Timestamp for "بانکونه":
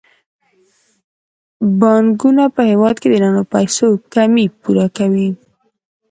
1.79-2.43